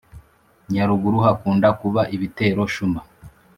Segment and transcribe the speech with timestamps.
[0.71, 2.99] Nyaruguru hakunda kuba ibitero shuma